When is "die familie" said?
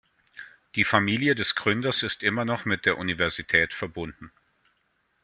0.73-1.35